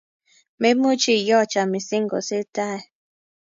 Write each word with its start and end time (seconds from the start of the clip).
Memuchi 0.61 1.13
iyocha 1.21 1.61
mising 1.71 2.05
kosir 2.11 2.45
tai 2.55 2.79